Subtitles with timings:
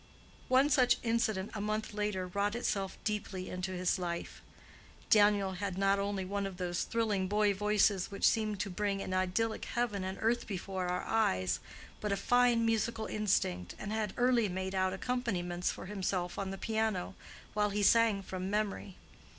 [0.47, 4.41] One such incident a month later wrought itself deeply into his life.
[5.11, 9.13] Daniel had not only one of those thrilling boy voices which seem to bring an
[9.13, 11.59] idyllic heaven and earth before our eyes,
[11.99, 16.57] but a fine musical instinct, and had early made out accompaniments for himself on the
[16.57, 17.13] piano,
[17.53, 18.95] while he sang from memory.